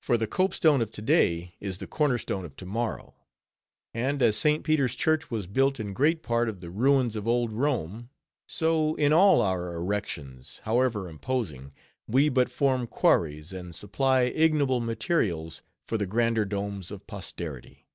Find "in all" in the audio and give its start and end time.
8.94-9.42